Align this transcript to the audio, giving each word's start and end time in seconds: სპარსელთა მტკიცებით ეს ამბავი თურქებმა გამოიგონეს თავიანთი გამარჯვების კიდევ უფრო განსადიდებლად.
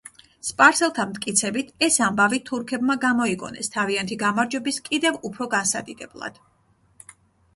სპარსელთა 0.47 1.03
მტკიცებით 1.09 1.67
ეს 1.87 1.97
ამბავი 2.05 2.39
თურქებმა 2.49 2.95
გამოიგონეს 3.03 3.69
თავიანთი 3.75 4.17
გამარჯვების 4.23 4.81
კიდევ 4.89 5.19
უფრო 5.29 5.49
განსადიდებლად. 5.53 6.41